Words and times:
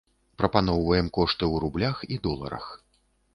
Параўноўваем 0.41 1.11
кошты 1.17 1.43
ў 1.53 1.55
рублях 1.65 2.01
і 2.17 2.19
доларах. 2.25 2.65